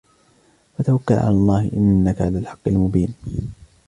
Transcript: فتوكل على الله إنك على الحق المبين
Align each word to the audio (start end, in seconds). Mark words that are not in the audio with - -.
فتوكل 0.77 1.13
على 1.15 1.27
الله 1.29 1.69
إنك 1.73 2.21
على 2.21 2.37
الحق 2.37 2.67
المبين 2.67 3.13